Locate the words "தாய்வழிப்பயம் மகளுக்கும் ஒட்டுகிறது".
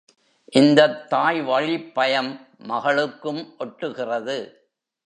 1.13-4.37